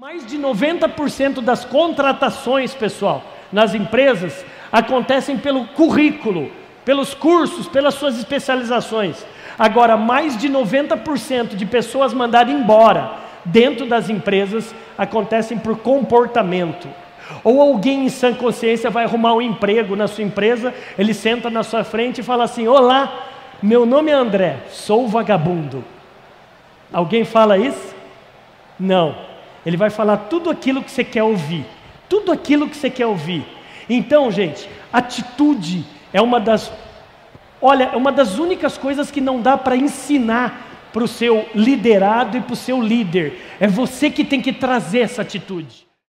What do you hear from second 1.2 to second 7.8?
das contratações, pessoal, nas empresas acontecem pelo currículo, pelos cursos,